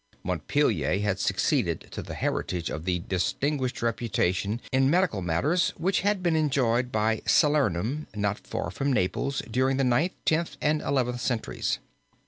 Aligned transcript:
Montpelier 0.23 0.97
had 1.01 1.19
succeeded 1.19 1.81
to 1.91 2.01
the 2.01 2.15
heritage 2.15 2.71
of 2.71 2.85
the 2.85 2.97
distinguished 3.07 3.83
reputation 3.83 4.59
in 4.71 4.89
medical 4.89 5.21
matters 5.21 5.75
which 5.77 6.01
had 6.01 6.23
been 6.23 6.35
enjoyed 6.35 6.91
by 6.91 7.21
Salernum, 7.27 8.07
not 8.15 8.39
far 8.39 8.71
from 8.71 8.91
Naples, 8.91 9.43
during 9.51 9.77
the 9.77 9.83
Ninth, 9.83 10.13
Tenth, 10.25 10.57
and 10.59 10.81
Eleventh 10.81 11.21
centuries. 11.21 11.77